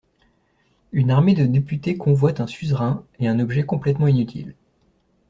Une 0.93 1.11
armée 1.11 1.35
de 1.35 1.45
députés 1.45 1.95
convoitent 1.95 2.39
un 2.39 2.47
suzerain 2.47 3.05
et 3.19 3.27
un 3.27 3.39
objet 3.39 3.67
complètement 3.67 4.07
inutile. 4.07 4.55